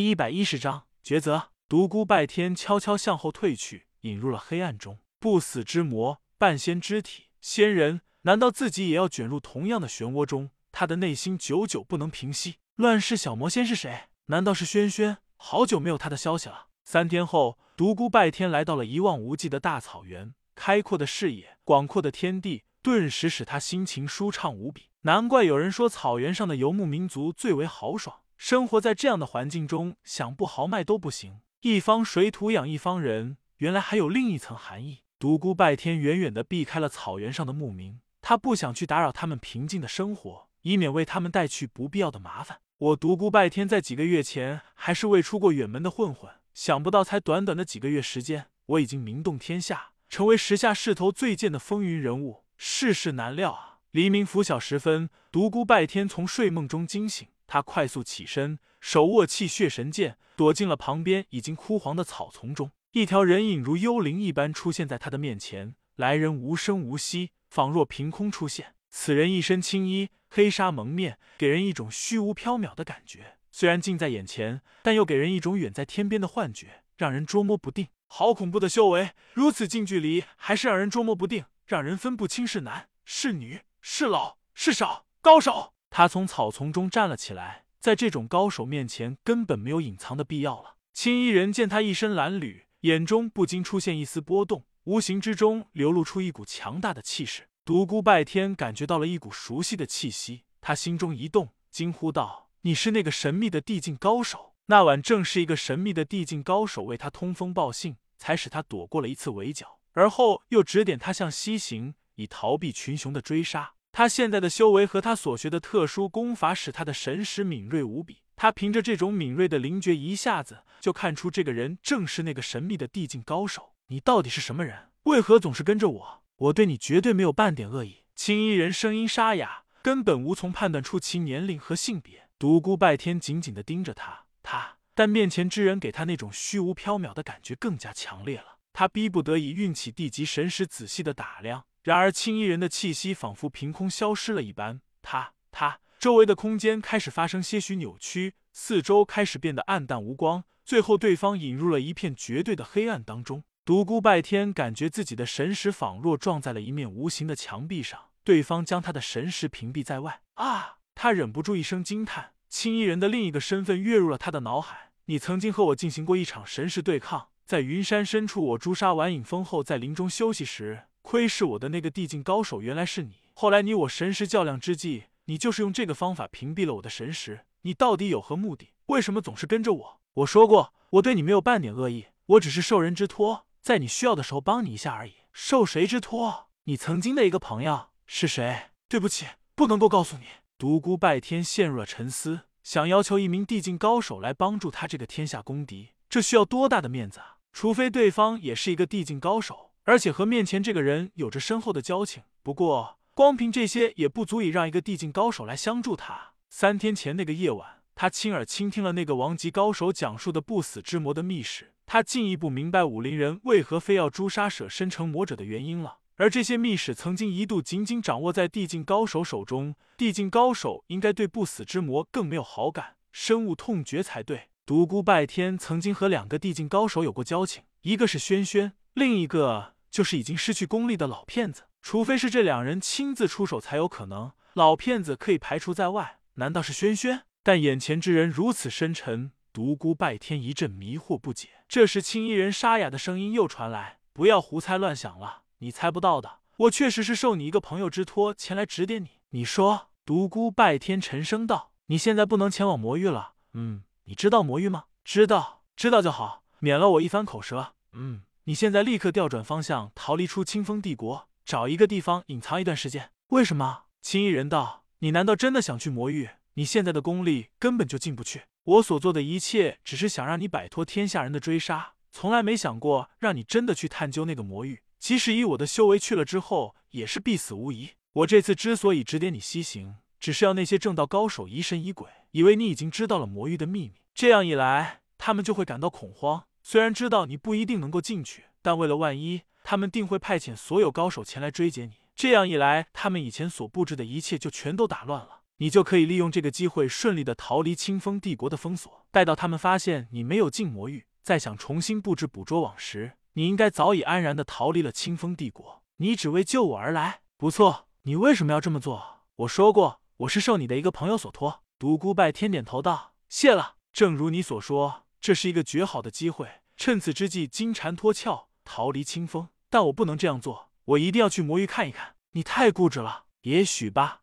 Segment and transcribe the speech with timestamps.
[0.00, 1.50] 第一百一十章抉择。
[1.68, 4.98] 独孤拜天悄悄向后退去，引入了黑暗中。
[5.18, 10.52] 不死之魔，半仙之体，仙人，难道自己也要卷入同样的漩涡中？
[10.72, 12.56] 他的内心久久不能平息。
[12.76, 14.04] 乱世小魔仙是谁？
[14.28, 15.18] 难道是轩轩？
[15.36, 16.68] 好久没有他的消息了。
[16.82, 24.84] 三天后，独孤拜天来到了一望无际的大草原，开阔的视野，广阔的天地，顿时使他心情舒畅无比。
[25.02, 28.20] 难怪有人说，草原上的游牧民族最为豪爽。
[28.42, 31.42] 生活在这样的环境中，想不豪迈都不行。
[31.60, 35.00] 一方水土养一方人，原来还有另一层含义。
[35.18, 42.60] 独孤拜天远远的避开了草原上的牧民，他不想去打扰他们平静的生活，以免为他们带去不必要的麻烦。
[42.78, 52.44] 我独孤拜天在几个月前还是未出过远门的混混，想不到才短短的几个月时间，我已经名动天下，成为时下势头最健的风云人物。
[52.56, 53.80] 世事难料啊！
[53.90, 57.28] 黎明拂晓时分，独孤拜天从睡梦中惊醒。
[57.50, 62.70] 他快速起身，手握气血神剑，躲进了旁边已经枯黄的草丛中。
[62.92, 68.76] 一条人影如幽灵一般出现在他的面前，来人无声无息，仿若凭空出现。
[68.88, 73.38] 此人一身青衣，黑纱蒙面，给人一种虚无缥缈的感觉。
[73.50, 77.88] 虽然近在眼前，但又给人一种远在天边的幻觉，让人捉摸不定。
[78.06, 79.10] 好恐怖的修为！
[79.34, 85.06] 如此近距离，还是让人捉摸不定，让人分不清是男是女，是老是少。
[85.20, 85.74] 高手！
[85.90, 90.76] 他从草丛中站了起来，在这种高手面前，根本没有隐藏的必要了。
[90.94, 97.48] 青衣人见他一身褴褛，眼中不禁出现一丝波动，无形之中流露出一股强大的气势。
[97.64, 113.72] 独孤拜天感觉到了一股熟悉的气息，他心中一动，惊呼道：“你是那个神秘的地境高手？”那晚正是一个神秘的地境高手为他通风报信，才使他躲过了一次围剿，而后又指点他向西行，以逃避群雄的追杀。
[113.92, 118.22] 他现在的修为和他所学的特殊功法，使他的神识敏锐无比。
[118.36, 123.74] 他凭着这种敏锐的灵觉，一下子就看出这个人正是那个神秘的地境高手。
[123.88, 124.88] 你到底是什么人？
[125.02, 126.22] 为何总是跟着我？
[126.36, 128.04] 我对你绝对没有半点恶意。
[128.14, 132.28] 青衣人声音沙哑，根本无从判断出其年龄和性别。
[132.38, 138.58] 独孤拜天紧紧的盯着他，他但面前之人给他那种虚无缥缈的感觉更加强烈了。
[138.72, 141.64] 他逼不得已运起地级神识，仔细的打量。
[141.82, 153.44] 然而，青衣人的气息仿佛凭空消失了一般，他他周围的空间开始发生些许扭曲，四周开始变得暗淡无光，最后对方引入了一片绝对的黑暗当中。
[153.64, 160.22] 独孤拜天感觉自己的神识仿若撞在了一面无形的墙壁上，对方将他的神识屏蔽在外。
[160.34, 160.78] 啊！
[160.94, 164.90] 他忍不住一声惊叹，青衣人的另一个身份跃入了他的脑海。
[165.06, 170.84] 你曾经和我进行过一场神识对抗，在云山深处，我诛杀完影风后，在林中休息时。
[171.02, 173.20] 窥视我的那个地境高手原来是你。
[173.34, 177.46] 后来你我神识较量之际，你就是用这个方法屏蔽了我的神识。
[177.62, 178.70] 你到底有何目的？
[178.86, 180.00] 为什么总是跟着我？
[180.14, 185.14] 我说过，我对你没有半点恶意，我只是受人之托，在你需要的时候帮你一下而已。
[185.32, 186.48] 受谁之托？
[186.64, 188.70] 你曾经的一个朋友是谁？
[188.88, 190.24] 对不起，不能够告诉你。
[190.58, 197.38] 独孤拜天陷入了沉思，想要求一名地境高手来帮助他这个天下公敌，这需要多大的面子啊？
[197.52, 199.69] 除非对方也是一个地境高手。
[199.84, 206.32] 而且和面前这个人有着深厚的交情，不过光凭这些也不足以让一个地境高手来相助他。
[206.48, 215.98] 三天前那个夜晚，他亲耳倾听了那个王级高手讲述的不死之魔的秘史，他进一步明白武林人为何非要诛杀舍身成魔者的原因了。
[216.16, 224.48] 而这些秘史曾经一度紧紧掌握在地境高手手中，地境高手应该对不死之魔更没有好感，深恶痛绝才对。
[224.66, 228.74] 独孤拜天曾经和两个地境高手有过交情，一个是轩轩。
[228.94, 234.32] 另一个就是已经失去功力的老骗子，除非是这两人亲自出手才有可能。
[234.54, 237.22] 老骗子可以排除在外，难道是轩轩？
[237.42, 241.48] 但眼前之人如此深沉，独孤拜天一阵迷惑不解。
[241.68, 246.40] 这时，青衣人沙哑的声音又传来：“不要胡猜乱想了，你猜不到的。
[246.58, 249.20] 我确实是受你一个朋友之托前来指点你。
[249.30, 253.34] 你说？”独孤拜天沉声道：“你现在不能前往魔域了。
[253.54, 254.86] 嗯，你知道魔域吗？
[255.04, 257.74] 知道，知道就好，免了我一番口舌。
[257.92, 263.12] 嗯。”你现在立刻调转方向，逃离出清风帝国，找一个地方隐藏一段时间。
[263.28, 263.84] 为什么？
[264.02, 266.30] 青衣人道：“你难道真的想去魔域？
[266.54, 268.42] 你现在的功力根本就进不去。
[268.64, 274.82] 我所做的一切，只是想让你摆脱天下人的追杀，从来没想过让你真的去探究那个魔域。
[274.98, 277.90] 即使以我的修为去了之后，也是必死无疑。
[278.14, 291.94] 我这次之所以指点你西行，只是要那些正道高手疑神疑鬼，以为你已经知道了魔域的秘密，这样一来，他们就会感到恐慌。”虽然知道你不一定能够进去，但为了万一，他们定会派遣所有高手前来追截你。
[292.14, 295.40] 这样一来，他们以前所布置的一切就全都打乱了。
[295.56, 299.04] 你就可以利用这个机会顺利的逃离清风帝国的封锁。
[299.10, 305.82] 待到他们发现你没有进魔域，再想重新布置捕捉网时，你应该早已安然的逃离了清风帝国。
[305.96, 307.88] 你只为救我而来，不错。
[308.02, 309.24] 你为什么要这么做？
[309.38, 311.64] 我说过，我是受你的一个朋友所托。
[311.80, 313.74] 独孤拜天点头道：“谢了。
[313.92, 316.48] 正如你所说，这是一个绝好的机会，
[316.80, 319.50] 趁此之际金蝉脱壳，逃离清风。
[319.68, 322.14] 但我不能这样做，我一定要去魔域看一看。
[322.30, 323.26] 你太固执了。
[323.42, 324.22] 也许吧。”